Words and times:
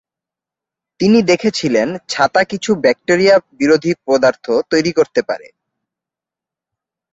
তিনি 0.99 1.19
দেখেছিলেন 1.23 1.87
ছাতা 2.09 2.41
কিছু 2.43 2.71
ব্যাক্টেরিয়া 2.83 3.35
বিরোধী 3.59 3.91
পদার্থ 4.07 4.45
তৈরি 4.71 4.91
করতে 4.91 5.21
পারে। 5.29 5.47